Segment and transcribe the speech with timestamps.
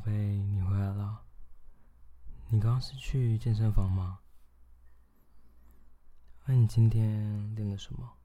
[0.00, 1.22] 贝，你回来了。
[2.48, 4.20] 你刚刚是去健身房吗？
[6.44, 8.16] 那你今天练了什么？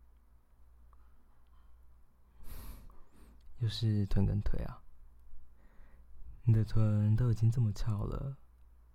[3.59, 4.81] 又是臀跟腿啊？
[6.43, 8.37] 你的臀都已经这么翘了，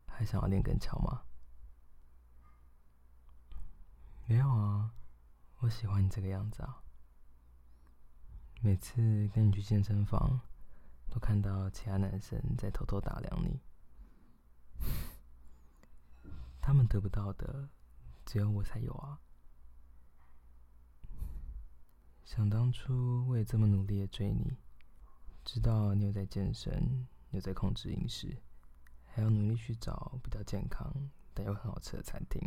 [0.07, 1.23] 还想要练更翘吗？
[4.27, 4.93] 没有啊，
[5.59, 6.83] 我喜欢你这个样子啊。
[8.63, 10.41] 每次跟你去健身房，
[11.11, 13.61] 都看到其他男生在偷偷打量你，
[16.63, 17.69] 他们得不到的，
[18.25, 19.21] 只有我才有啊。
[22.25, 24.57] 想当初我也这么努力的追你，
[25.45, 28.41] 知道你有在健身，有在控制饮食，
[29.05, 32.41] 还要努力去找比较健康但又很好吃的餐厅，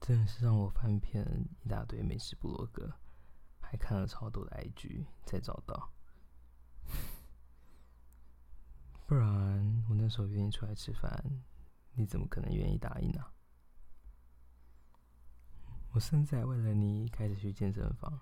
[0.00, 1.26] 真的是让我翻遍
[1.64, 2.92] 一大堆美食部落格，
[3.60, 5.95] 还看了超多的 IG 才找到。
[9.06, 11.24] 不然我那时候约你出来吃饭，
[11.94, 13.24] 你怎么可能愿意答应呢？
[15.92, 18.20] 我现在为了你开始去健身房。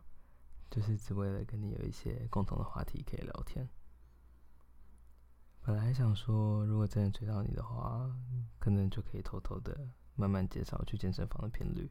[0.70, 3.68] 就是只为了跟你有一些共同的话题可以聊天。
[5.60, 8.10] 本来想说，如果真的追到你的话，
[8.58, 11.88] 可能就可以偷偷的慢慢减少去健身房的频率。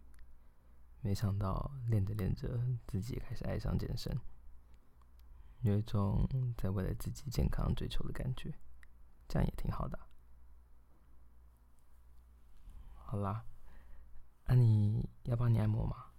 [1.00, 4.14] 没想到练着练着，自己也开始爱上健身，
[5.62, 8.54] 有一种在为了自己健康追求的感觉，
[9.34, 10.00] 这样也挺好的。
[12.94, 13.44] 好啦，
[14.46, 16.12] 那你要帮你按摩吗？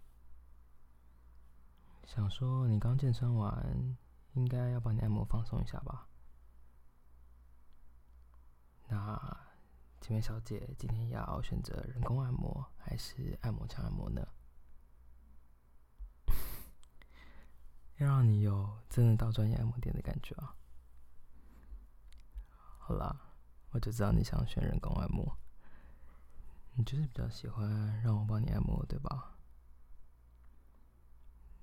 [2.07, 3.97] 想说你刚健身完，
[4.33, 6.09] 应该要帮你按摩放松一下吧？
[8.89, 9.47] 那
[10.01, 14.27] 这位小姐今天要选择人工按摩还是按摩枪按摩呢？
[17.99, 20.57] 要让你有真的到专业按摩店的感觉啊！
[22.87, 23.19] 好啦，
[23.71, 25.39] 我就知道你想选人工按摩，
[26.75, 29.39] 你就是比较喜欢让我帮你按摩，对吧？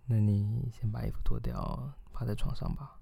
[0.08, 3.00] 那你先把衣服脱掉，趴在床上吧。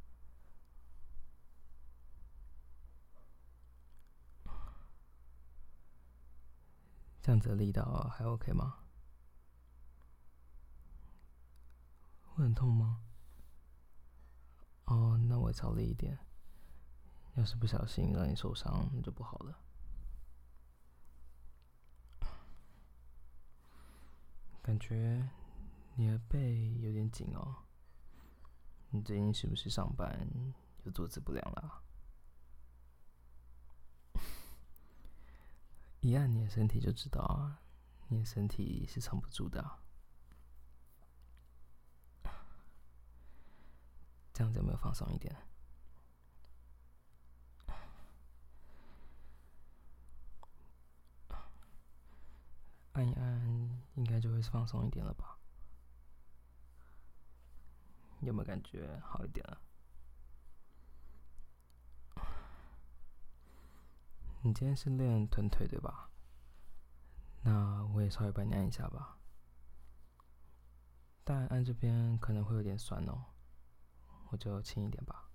[7.22, 8.80] 这样子的力道还 OK 吗？
[12.26, 13.02] 会很痛吗？
[14.84, 16.20] 哦，那我少力一点。
[17.40, 19.58] 要是不小心让你受伤，那就不好了。
[24.62, 25.30] 感觉。
[25.96, 27.64] 你的背有点紧哦，
[28.90, 30.18] 你最近是不是上班
[30.84, 31.84] 又坐姿不良了？
[36.00, 37.60] 一按你的身体就知道啊，
[38.08, 39.80] 你的身体是撑不住的。
[44.34, 45.36] 这样子有没有放松一点？
[53.00, 55.38] 按一按，应该就会放松一点了吧？
[58.20, 59.62] 有没有感觉好一点了？
[64.42, 66.10] 你今天是练臀腿对吧？
[67.44, 69.18] 那我也稍微帮你按一下吧。
[71.24, 73.24] 但按这边可能会有点酸哦，
[74.31, 75.29] 我就轻一点吧。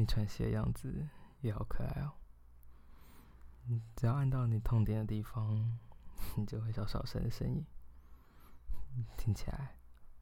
[0.00, 1.08] 你喘息的样子。
[1.42, 2.12] 也好可爱哦！
[3.96, 5.80] 只要按到你痛点的地方，
[6.36, 7.64] 你就会小小声的声音，
[9.16, 9.74] 听起来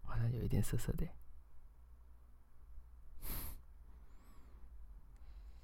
[0.05, 1.09] 好像有一点涩涩的，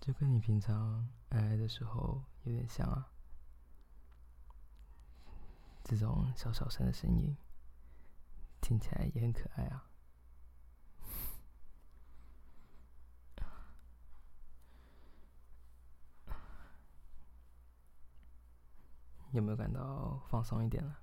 [0.00, 3.12] 就跟你平常爱爱的时候有点像啊。
[5.84, 7.36] 这种小小声的声音，
[8.60, 9.88] 听起来也很可爱啊。
[19.34, 21.00] 有没有感到放松一点了？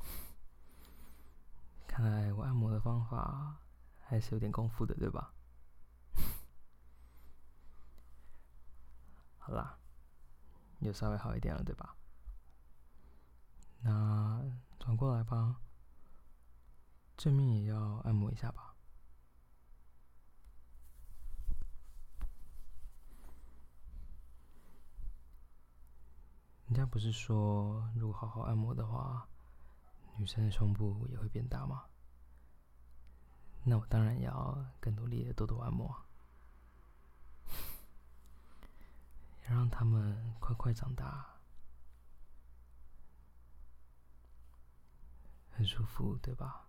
[1.86, 3.56] 看来我按摩的方法
[4.00, 5.32] 还是有点功夫的，对吧？
[9.38, 9.78] 好啦，
[10.80, 11.94] 又稍微好一点了，对吧？
[13.82, 14.42] 那
[14.80, 15.60] 转过来吧，
[17.16, 18.65] 正面也要按摩一下吧。
[26.66, 29.28] 人家不是说，如果好好按摩的话，
[30.16, 31.86] 女生的胸部也会变大吗？
[33.62, 36.04] 那我当然要更努力的多多按摩。
[39.48, 41.38] 要让他们快快长大。
[45.52, 46.68] 很舒服，对吧？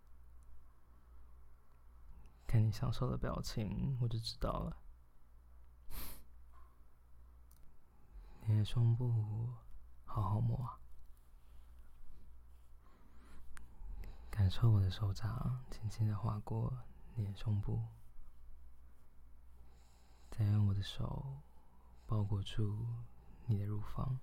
[2.45, 4.77] 看你享受的表情，我就知道了。
[8.45, 9.55] 你的胸部。
[10.07, 10.79] 好好摸，
[14.31, 16.73] 感受我的手掌轻轻的划过
[17.13, 17.83] 你的胸部，
[20.31, 21.43] 再用我的手
[22.07, 22.87] 包裹住
[23.45, 24.19] 你的乳房，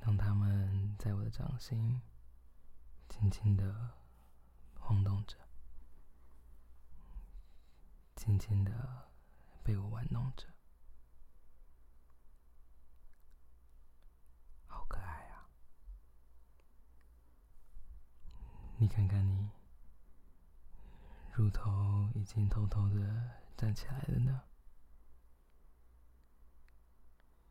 [0.00, 2.02] 让它们在我的掌心
[3.08, 3.94] 轻轻的
[4.78, 5.38] 晃动着，
[8.14, 9.08] 轻轻的
[9.62, 10.55] 被我玩弄着。
[18.86, 19.50] 你看看你，
[21.34, 24.42] 乳头已经偷偷的站起来了呢，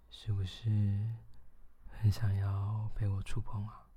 [0.09, 0.69] 是不是
[1.89, 3.89] 很想要被我触碰啊？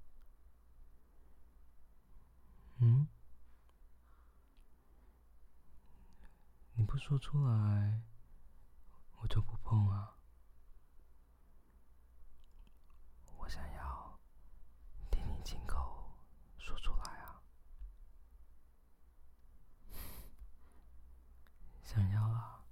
[2.79, 3.07] 嗯？
[6.73, 8.03] 你不说出来，
[9.21, 10.17] 我就不碰啊。
[13.37, 14.19] 我想要
[15.09, 15.87] 听你亲口
[22.13, 22.63] 要啊！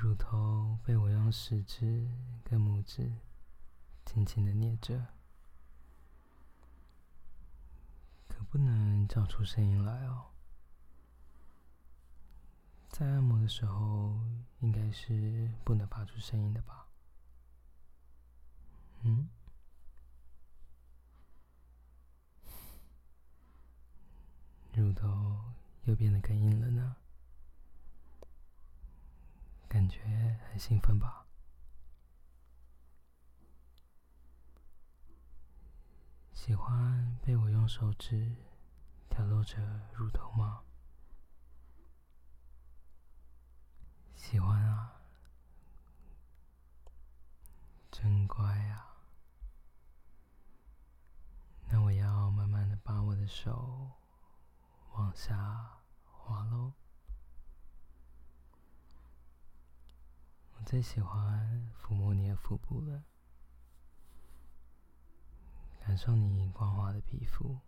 [0.00, 2.08] 乳头被我用食指
[2.42, 3.12] 跟拇指
[4.06, 5.08] 轻轻的捏着，
[8.26, 10.30] 可不能叫出声音来哦。
[12.88, 14.18] 在按摩的时候，
[14.60, 16.86] 应该是不能发出声音的吧？
[19.02, 19.28] 嗯？
[24.72, 25.38] 乳头
[25.84, 26.96] 又变得更硬了呢，
[29.70, 31.24] 感觉很兴奋吧？
[36.32, 38.34] 喜欢被我用手指
[39.08, 39.62] 挑逗着
[39.94, 40.64] 乳头吗？
[44.16, 45.00] 喜欢啊，
[47.92, 48.96] 真乖啊！
[51.68, 53.92] 那我要慢慢的把我的手。
[54.94, 55.78] 往下
[56.10, 56.72] 滑喽！
[60.70, 63.02] 最喜欢抚摸你的腹部了，
[65.80, 67.58] 感受你光滑的皮肤，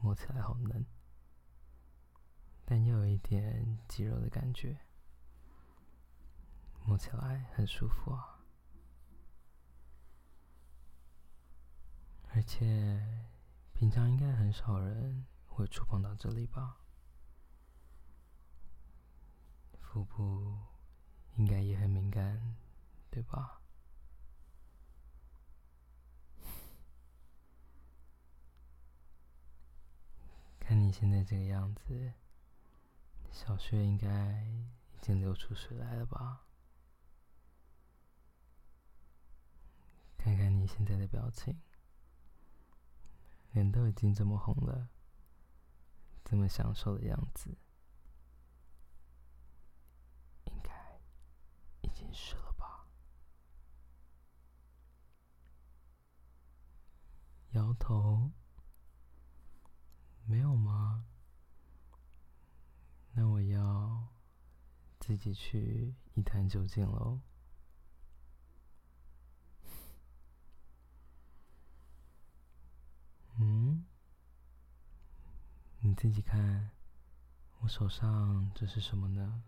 [0.00, 0.84] 摸起来好嫩，
[2.64, 4.80] 但又有一点肌肉的感觉，
[6.82, 8.40] 摸起来很舒服啊！
[12.30, 13.24] 而且
[13.72, 15.24] 平常应该很少人。
[15.46, 16.78] 会触碰到这里吧？
[19.80, 20.58] 腹部
[21.38, 22.56] 应该也很敏感，
[23.10, 23.62] 对吧？
[30.58, 32.12] 看你现在这个样子，
[33.30, 34.42] 小穴应该
[34.92, 36.44] 已经流出水来了吧？
[40.18, 41.58] 看看你现在的表情，
[43.52, 44.90] 脸都已经这么红了。
[46.24, 47.56] 这么享受的样子，
[50.44, 50.70] 应该
[52.08, 52.86] 已经湿了吧？
[57.50, 58.30] 摇头，
[60.24, 61.04] 没有吗？
[63.12, 64.08] 那我要
[65.00, 67.20] 自己去一探究竟喽。
[73.38, 73.84] 嗯？
[75.80, 76.70] 你自己看，
[77.60, 79.42] 我手上这是什么呢？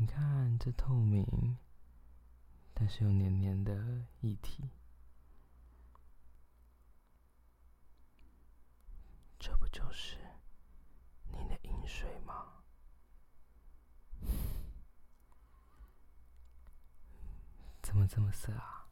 [0.00, 1.58] 你看这透明，
[2.72, 4.70] 但是又黏黏的液体，
[9.38, 10.16] 这不就是
[11.28, 12.62] 你的饮水吗？
[17.82, 18.88] 怎么这么色啊？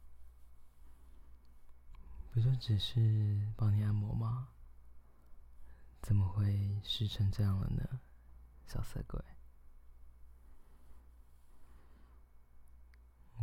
[2.29, 4.49] 不就只是帮你按摩吗？
[6.03, 7.99] 怎么会湿成这样了呢，
[8.67, 9.19] 小色鬼？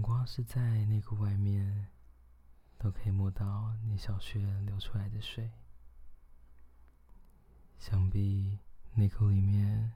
[0.02, 1.88] 光是在内裤外面
[2.78, 5.50] 都可以摸到你小穴流出来的水，
[7.78, 8.58] 想必
[8.94, 9.92] 内裤里面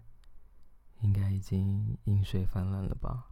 [1.00, 3.26] 应该已经饮水泛滥了吧？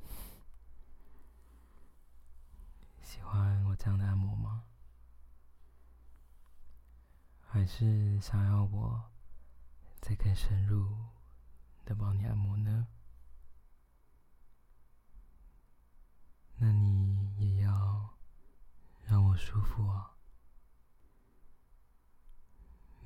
[3.02, 4.64] 喜欢我这样的按摩吗？
[7.42, 9.10] 还是想要我
[10.00, 10.96] 再更深入
[11.84, 12.86] 的帮你按摩呢？
[16.62, 18.18] 那你也要
[19.06, 20.14] 让我舒服啊！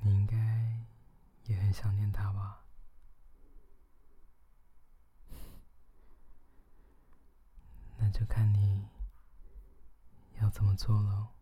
[0.01, 0.35] 你应该
[1.45, 2.65] 也很想念他吧？
[7.97, 8.89] 那就看你
[10.41, 11.34] 要怎么做了。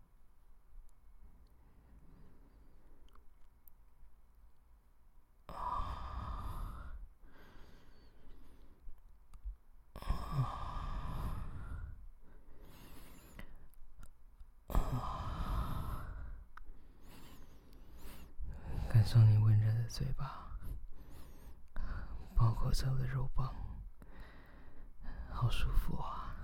[19.14, 20.44] 感受你温热的嘴巴，
[22.34, 23.54] 包裹着我的肉棒，
[25.30, 26.34] 好舒服啊！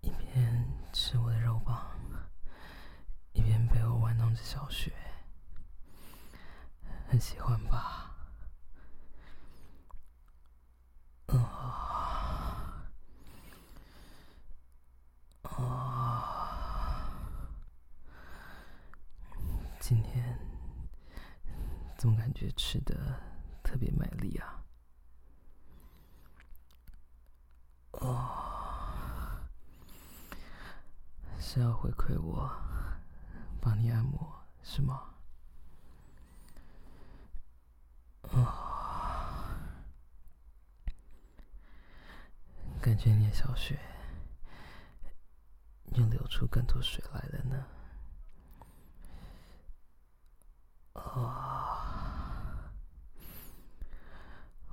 [0.00, 1.96] 一边吃我的肉棒，
[3.34, 4.92] 一边被我玩弄着小穴，
[7.08, 8.06] 很喜欢吧？
[19.88, 20.38] 今天
[21.96, 22.94] 总感觉吃的
[23.64, 24.62] 特别卖力啊！
[27.92, 29.48] 哦，
[31.40, 32.54] 是要回馈我
[33.62, 34.30] 帮你按摩
[34.62, 35.14] 是吗？
[38.24, 38.44] 哦，
[42.82, 43.80] 感觉你的小穴
[45.94, 47.66] 又流出更多水来了呢。
[51.14, 52.70] 啊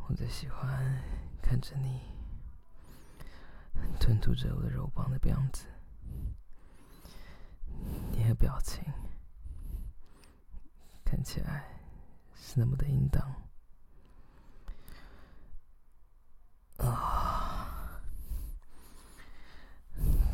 [0.08, 1.04] 我最喜欢
[1.42, 2.02] 看着你
[4.00, 5.66] 吞吐着我的肉棒的样子，
[8.12, 8.84] 你的表情
[11.04, 11.66] 看起来
[12.36, 13.34] 是那么的淫荡
[16.78, 18.00] 啊！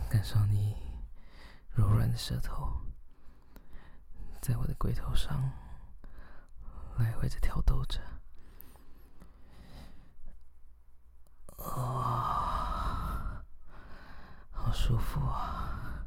[0.09, 0.75] 感受你
[1.69, 2.81] 柔软的舌头
[4.41, 5.49] 在我的龟头上
[7.01, 7.99] 来回着挑逗着。
[11.57, 13.43] 啊，
[14.51, 16.05] 好舒服啊！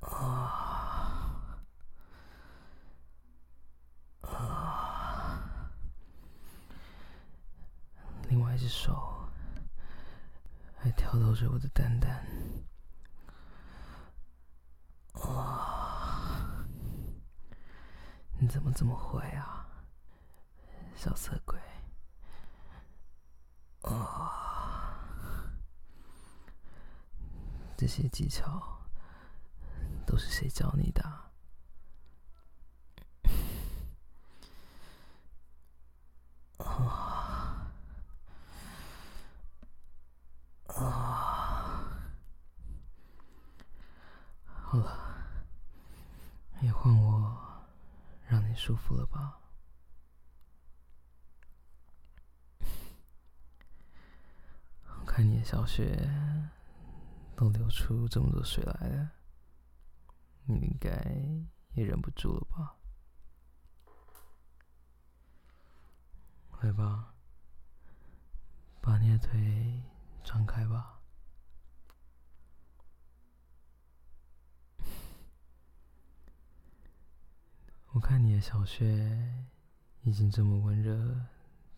[0.00, 1.58] 啊
[4.22, 5.70] 啊！
[8.28, 9.28] 另外一只手
[10.76, 12.24] 还挑逗着我的蛋蛋。
[18.44, 19.66] 你怎么这么坏啊，
[20.94, 21.58] 小色鬼！
[23.80, 25.48] 啊！
[27.74, 28.84] 这些技巧
[30.06, 31.02] 都是谁教你的
[36.58, 37.66] 啊！
[44.44, 45.24] 好了，
[46.60, 47.40] 也换我
[48.26, 49.38] 让你舒服了吧？
[55.06, 56.10] 看你的小雪。
[57.36, 59.10] 都流出这么多水来了，
[60.44, 60.88] 你应该
[61.72, 62.76] 也忍不住了吧？
[66.62, 67.12] 来吧，
[68.80, 69.82] 把你的腿
[70.22, 71.00] 张开吧。
[77.94, 79.44] 我看你的小穴
[80.02, 81.26] 已经这么温热，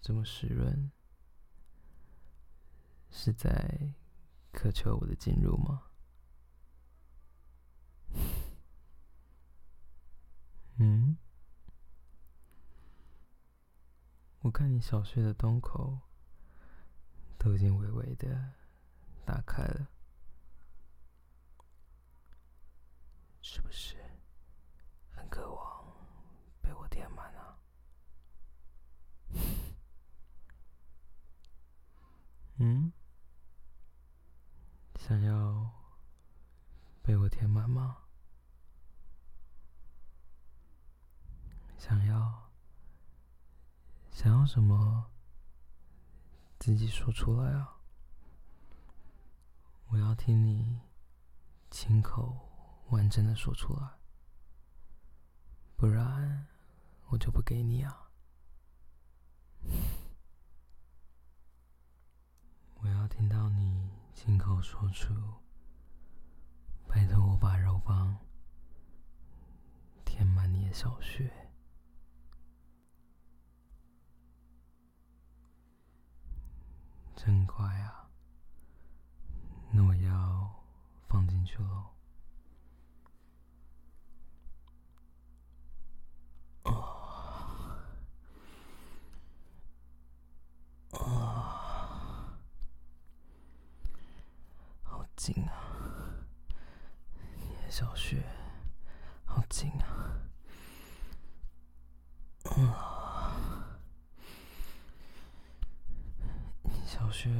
[0.02, 0.92] 这么湿润，
[3.18, 3.94] 是在。
[4.52, 5.82] 渴求我的进入吗？
[10.80, 11.18] 嗯，
[14.40, 15.98] 我看你小穴的洞口
[17.36, 18.54] 都已经微微的
[19.26, 19.88] 打开了，
[23.42, 23.98] 是不是
[25.10, 25.84] 很渴望
[26.62, 27.58] 被我填满啊？
[32.56, 32.90] 嗯？
[34.98, 35.70] 想要
[37.00, 37.98] 被我填满吗？
[41.78, 42.50] 想要
[44.26, 45.06] 想要什么？
[46.58, 47.76] 自己说出来啊！
[49.86, 50.80] 我要听你
[51.70, 52.36] 亲口
[52.88, 53.88] 完整的说出来，
[55.76, 56.44] 不然
[57.10, 58.10] 我就不给你啊！
[62.80, 63.92] 我要听到你。
[64.12, 65.14] 亲口说出，
[66.88, 68.18] 拜托我把肉棒
[70.04, 71.45] 填满你的小穴，
[77.16, 78.08] 真快啊！
[79.72, 80.64] 那我要
[81.08, 81.90] 放进去喽。
[95.16, 96.28] 紧啊！
[97.34, 98.22] 你的小雪
[99.24, 100.20] 好紧啊！
[102.44, 103.32] 啊！
[106.62, 107.30] 你小穴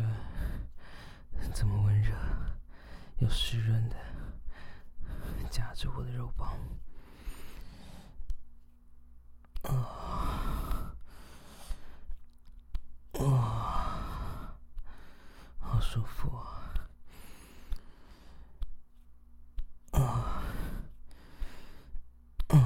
[1.54, 2.16] 这么温热
[3.18, 3.97] 又湿润的
[5.78, 6.56] 这我的肉包
[9.64, 10.97] 啊
[13.21, 14.56] 啊
[15.61, 16.73] 好舒服啊。
[19.90, 20.42] 啊
[22.49, 22.56] 啊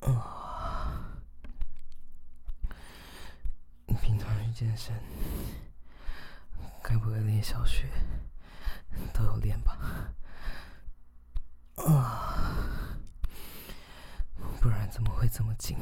[0.00, 1.16] 啊
[3.86, 4.92] 你平常去健身
[6.82, 7.88] 该不该练小雪
[9.12, 9.78] 都有练吧？
[11.76, 12.96] 啊，
[14.60, 15.02] 不然怎
[15.58, 15.76] 紧？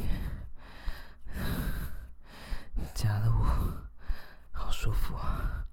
[2.94, 3.44] 夹的我
[4.52, 5.66] 好舒服啊！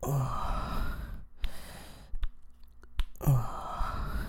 [0.00, 0.98] 啊
[3.20, 4.24] 啊！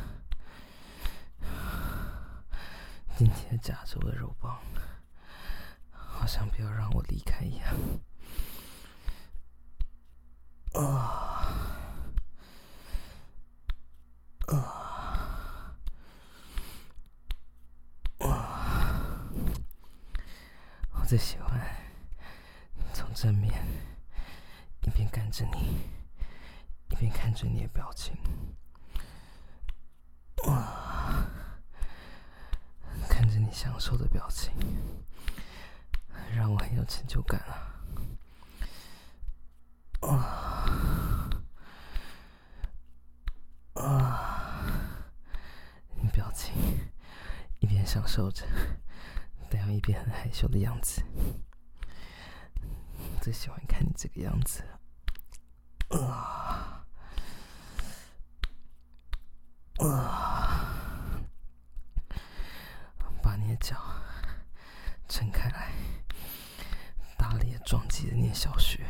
[3.17, 4.59] 紧紧的夹着我的肉棒。
[6.23, 7.75] 好像不要让我离开一样。
[10.73, 11.43] 啊
[14.47, 14.93] 啊！
[21.03, 21.59] 我最喜欢
[22.93, 23.53] 从正面
[24.83, 25.81] 一边看着你，
[26.91, 28.15] 一边看着你的表情。
[30.45, 31.27] 哇！
[33.09, 34.53] 看着你享受的表情。
[36.33, 37.37] 让我很有成就感
[39.99, 40.07] 啊！
[43.73, 44.65] 啊啊！
[46.01, 46.53] 你表情
[47.59, 48.45] 一边享受着，
[49.83, 51.03] 边很害羞的样子，
[53.21, 54.63] 最喜欢看你这个样子。
[55.89, 56.85] 啊
[59.79, 60.79] 啊！
[63.21, 63.77] 把你的脚
[65.07, 65.71] 撑开来。
[67.17, 68.83] 大力撞击着你的小穴，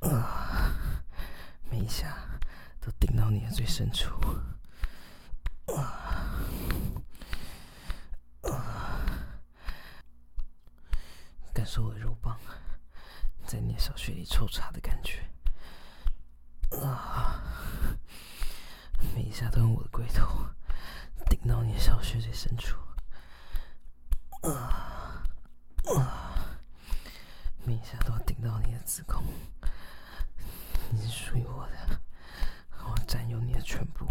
[0.00, 0.72] 啊！
[1.70, 2.16] 每一下
[2.80, 4.10] 都顶到你的最深处，
[5.74, 5.93] 啊！
[11.74, 12.38] 感受我的肉棒
[13.44, 15.28] 在你小穴里抽插的感觉，
[16.80, 17.42] 啊！
[19.12, 20.46] 每一下都用我的龟头
[21.28, 22.78] 顶到你的小穴最深处，
[24.42, 25.24] 啊！
[25.98, 26.46] 啊！
[27.64, 29.24] 每一下都要顶到你的子宫，
[30.92, 32.00] 你是属于我的，
[32.84, 34.06] 我占有你的全部。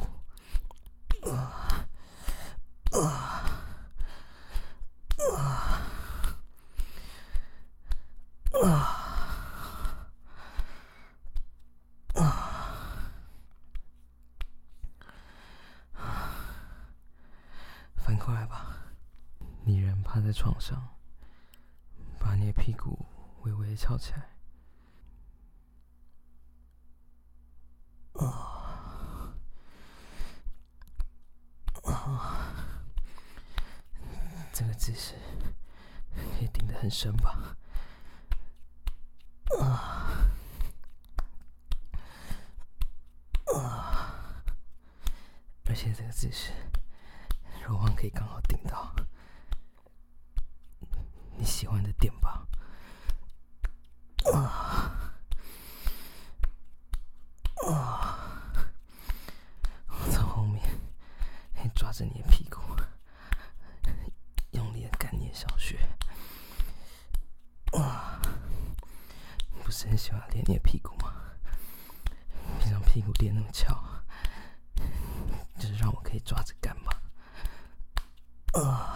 [1.31, 1.87] 啊
[2.91, 3.39] 啊啊
[12.13, 12.29] 啊！
[17.95, 18.75] 翻过来吧，
[19.65, 20.97] 你人趴在床上，
[22.19, 23.05] 把你的屁股。
[23.43, 24.29] 微微翘起来，
[28.13, 29.35] 啊
[31.83, 32.55] 啊！
[34.53, 35.15] 这个姿势
[36.15, 37.57] 可以顶得很深吧？
[39.59, 40.31] 啊
[43.53, 44.41] 啊！
[45.65, 46.53] 而且这个姿势，
[47.67, 48.95] 柔光可以刚好顶到
[51.53, 52.47] 喜欢的点吧？
[54.33, 55.13] 啊
[57.67, 58.17] 啊！
[59.87, 60.67] 我从后面
[61.53, 62.59] 还抓着你的屁股，
[64.51, 65.77] 用力的干你的小穴。
[67.77, 68.19] 啊！
[69.63, 71.13] 不是很喜欢练你的屁股吗？
[72.59, 73.79] 平常屁股练那么翘，
[75.59, 76.91] 就是让我可以抓着干嘛？
[78.59, 78.92] 啊！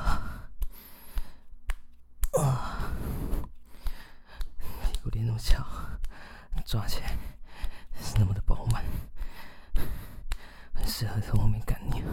[6.67, 7.17] 抓起来
[8.01, 8.83] 是那么的饱满，
[10.73, 12.03] 很适合从后面干你。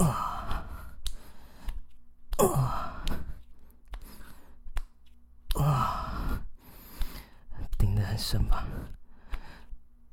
[0.00, 0.64] 啊！
[2.38, 3.04] 啊！
[5.60, 6.40] 啊！
[7.76, 8.64] 顶的很深吧？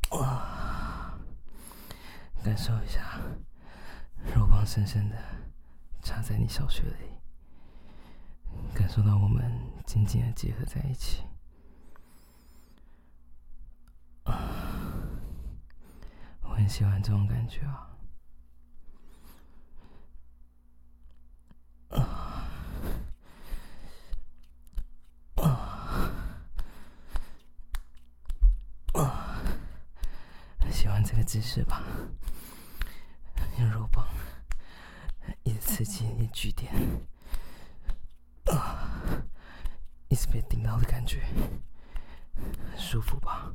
[0.09, 1.19] 啊！
[2.43, 3.21] 感受一下，
[4.35, 5.15] 肉棒深深的
[6.01, 7.21] 插在你小穴里，
[8.73, 11.21] 感受到我们紧紧的结合在一起。
[16.61, 17.87] 很喜欢这种感觉啊。
[30.71, 31.81] 喜欢这个姿势吧？
[33.57, 34.07] 用肉棒
[35.43, 36.71] 一直刺激你的据点，
[38.45, 39.01] 啊，
[40.09, 41.23] 一直被顶到的感觉，
[42.77, 43.51] 舒服吧？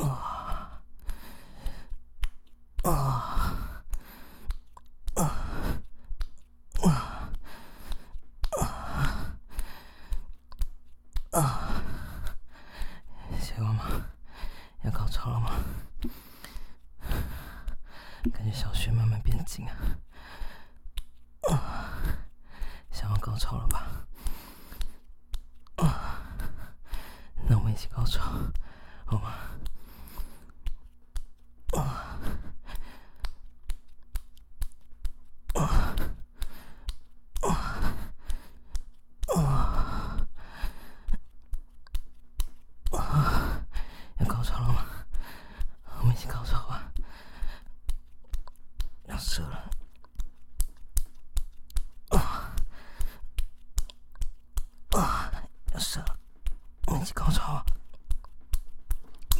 [0.00, 0.80] 啊，
[2.84, 3.82] 啊，
[5.16, 5.44] 啊。
[18.50, 19.64] 小穴慢慢变紧
[21.42, 21.92] 啊，
[22.90, 23.86] 想要高潮了吧？
[25.76, 26.22] 啊，
[27.46, 28.32] 那我们一起高潮，
[29.04, 29.34] 好吗？
[31.76, 32.18] 啊，
[35.54, 35.94] 啊，
[37.44, 37.76] 啊，
[39.36, 40.26] 啊，
[42.92, 43.62] 啊，
[44.18, 44.84] 要高潮了吗？
[46.00, 46.90] 我们一起高潮吧。
[49.18, 49.70] 死了！
[52.10, 52.54] 啊
[54.92, 55.32] 啊！
[55.72, 56.16] 要射了！
[56.86, 57.64] 我们一起高潮！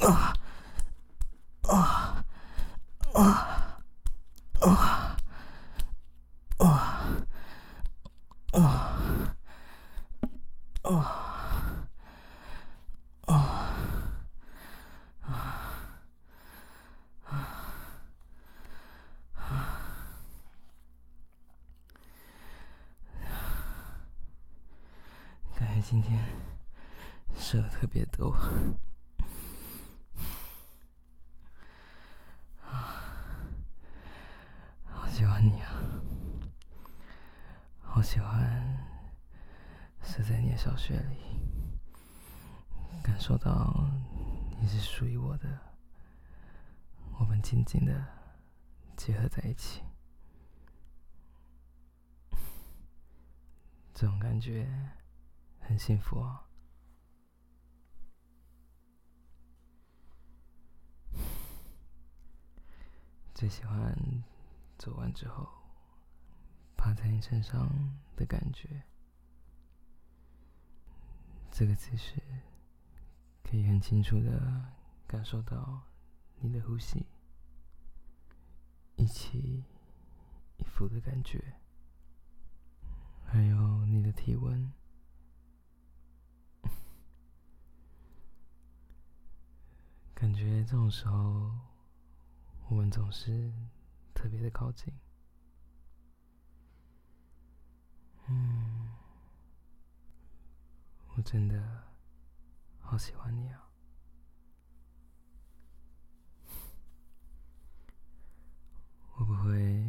[0.00, 0.32] 啊
[1.62, 2.24] 啊啊
[3.12, 3.24] 啊
[6.58, 6.76] 啊
[8.52, 8.94] 啊啊！
[25.90, 26.22] 今天
[27.34, 28.30] 射的特别多，
[34.84, 35.80] 好喜欢你啊！
[37.80, 38.76] 好喜欢
[40.02, 41.40] 是在你的小穴里，
[43.02, 43.88] 感受到
[44.60, 45.58] 你是属于我的，
[47.18, 48.06] 我们紧紧的
[48.94, 49.82] 结合在一起，
[53.94, 54.68] 这种感觉。
[55.68, 56.46] 很幸福哦！
[63.34, 63.94] 最喜欢
[64.78, 65.46] 做完之后
[66.74, 67.68] 趴在你身上
[68.16, 68.82] 的感觉，
[71.50, 72.14] 这个姿势
[73.44, 74.72] 可以很清楚的
[75.06, 75.82] 感受到
[76.36, 77.04] 你的呼吸
[78.96, 79.62] 一起
[80.56, 81.60] 一伏的感觉，
[83.26, 84.72] 还有你的体温。
[90.28, 91.50] 感觉这种时候，
[92.68, 93.50] 我们总是
[94.12, 94.92] 特别的靠近。
[98.26, 98.90] 嗯，
[101.16, 101.82] 我真的
[102.78, 103.70] 好喜欢你啊！
[109.12, 109.82] 会不会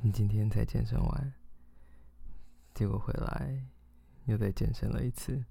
[0.00, 1.32] 你今天才健身完，
[2.74, 3.64] 结果回来
[4.24, 5.44] 又再健身了一次？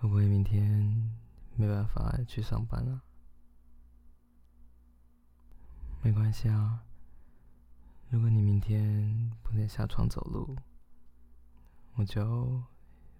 [0.00, 1.12] 会不会明天
[1.56, 3.02] 没办法去上班了？
[6.02, 6.82] 没关系啊，
[8.08, 10.56] 如果你明天不能下床走路，
[11.96, 12.64] 我就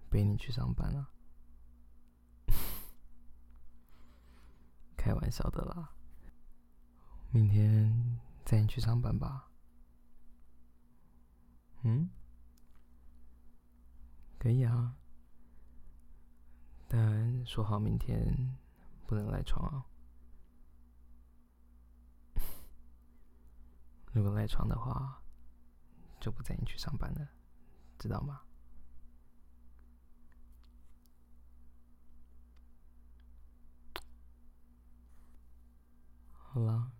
[0.09, 1.11] 背你去上班了。
[4.97, 5.93] 开玩笑的啦，
[7.29, 9.51] 明天载你去上班吧。
[11.83, 12.09] 嗯，
[14.39, 14.97] 可以啊。
[16.93, 18.53] 但说好明天
[19.07, 19.87] 不能赖床啊！
[24.11, 25.23] 如果赖床的话，
[26.19, 27.29] 就不载你去上班了，
[27.97, 28.41] 知道吗？
[36.33, 36.91] 好了，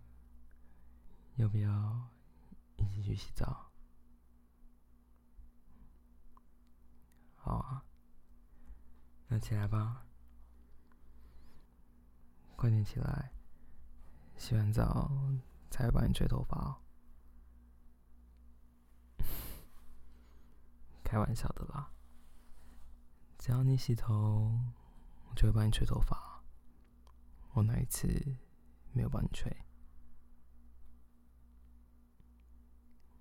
[1.36, 2.10] 要不要
[2.78, 3.70] 一起去洗澡？
[7.36, 7.84] 好啊。
[9.32, 10.04] 那起来吧，
[12.54, 13.32] 快点起来！
[14.36, 15.10] 洗完澡
[15.70, 16.78] 才会帮你吹头发。
[21.02, 21.90] 开玩笑的啦，
[23.38, 24.52] 只要你洗头，
[25.30, 26.44] 我就会帮你吹头发。
[27.52, 28.06] 我哪一次
[28.92, 29.50] 没有帮你吹。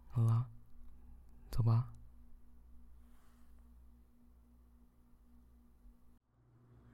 [0.09, 0.49] 好啦，
[1.49, 1.93] 走吧。